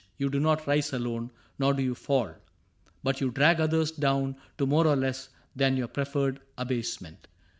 [0.17, 1.29] You do not rise alone;
[1.59, 2.31] nor do you fall
[3.03, 7.27] But you drag others down to more or less Than your preferred abasement.